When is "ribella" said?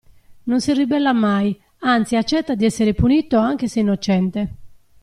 0.73-1.13